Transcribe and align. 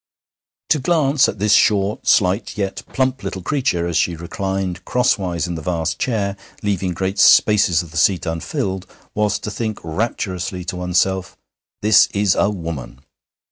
To 0.69 0.79
glance 0.79 1.29
at 1.29 1.37
this 1.37 1.53
short, 1.53 2.07
slight, 2.07 2.57
yet 2.57 2.81
plump 2.91 3.21
little 3.21 3.43
creature 3.43 3.85
as 3.85 3.95
she 3.97 4.15
reclined 4.15 4.83
crosswise 4.83 5.45
in 5.45 5.53
the 5.53 5.61
vast 5.61 5.99
chair, 5.99 6.35
leaving 6.63 6.95
great 6.95 7.19
spaces 7.19 7.83
of 7.83 7.91
the 7.91 7.97
seat 7.97 8.25
unfilled, 8.25 8.87
was 9.13 9.37
to 9.37 9.51
think 9.51 9.77
rapturously 9.83 10.65
to 10.65 10.75
one's 10.77 10.99
self: 10.99 11.37
This 11.83 12.09
is 12.15 12.33
a 12.33 12.49
woman. 12.49 13.01